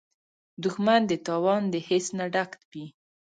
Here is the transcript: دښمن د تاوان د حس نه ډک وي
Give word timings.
دښمن 0.63 1.01
د 1.07 1.11
تاوان 1.27 1.63
د 1.73 1.75
حس 1.87 2.05
نه 2.17 2.25
ډک 2.33 2.51
وي 2.71 2.85